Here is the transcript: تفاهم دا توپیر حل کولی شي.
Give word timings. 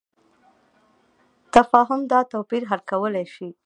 تفاهم 1.53 2.01
دا 2.11 2.19
توپیر 2.31 2.61
حل 2.69 2.81
کولی 2.89 3.25
شي. 3.33 3.47